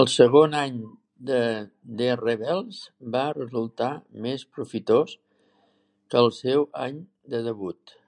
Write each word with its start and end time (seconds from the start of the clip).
El 0.00 0.04
segon 0.16 0.52
any 0.58 0.76
de 1.30 1.40
The 2.02 2.08
Rebels 2.20 2.78
va 3.16 3.24
resultar 3.40 3.90
més 4.28 4.48
profitós 4.60 5.18
que 5.18 6.26
el 6.26 6.34
seu 6.42 6.68
any 6.88 7.02
de 7.36 7.46
debut. 7.50 7.98